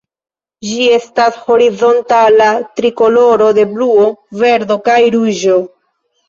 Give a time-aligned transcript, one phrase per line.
[0.67, 2.47] Ĝi estas horizontala
[2.79, 4.09] trikoloro de bluo,
[4.41, 5.61] verdo kaj ruĝo.